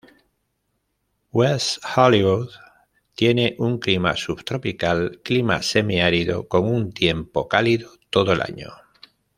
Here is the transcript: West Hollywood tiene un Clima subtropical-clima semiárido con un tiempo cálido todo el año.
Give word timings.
West 1.31 1.77
Hollywood 1.95 2.49
tiene 3.13 3.53
un 3.59 3.77
Clima 3.77 4.15
subtropical-clima 4.15 5.61
semiárido 5.61 6.47
con 6.47 6.65
un 6.65 6.91
tiempo 6.91 7.47
cálido 7.47 7.99
todo 8.09 8.31
el 8.33 8.41
año. 8.41 8.69